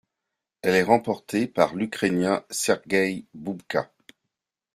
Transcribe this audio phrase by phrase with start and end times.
[0.63, 3.91] Elle est remportée par l'Ukrainien Sergueï Bubka.